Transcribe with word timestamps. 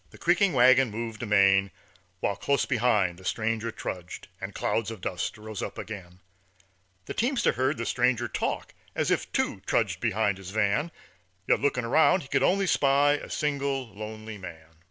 The 0.09 0.17
creaking 0.17 0.53
wagon 0.53 0.89
moved 0.89 1.21
amain, 1.21 1.69
While 2.21 2.35
close 2.35 2.65
behind 2.65 3.19
the 3.19 3.23
stranger 3.23 3.69
trudged, 3.71 4.29
And 4.41 4.55
clouds 4.55 4.89
of 4.89 4.99
dust 4.99 5.37
rose 5.37 5.61
up 5.61 5.77
again. 5.77 6.21
The 7.05 7.13
teamster 7.13 7.51
heard 7.51 7.77
the 7.77 7.85
stranger 7.85 8.27
talk 8.27 8.73
As 8.95 9.11
if 9.11 9.31
two 9.31 9.61
trudged 9.67 9.99
behind 9.99 10.39
his 10.39 10.49
van, 10.49 10.91
Yet, 11.47 11.59
looking 11.59 11.85
'round, 11.85 12.31
could 12.31 12.41
only 12.41 12.65
spy 12.65 13.13
A 13.17 13.29
single 13.29 13.93
lonely 13.93 14.39
man. 14.39 14.79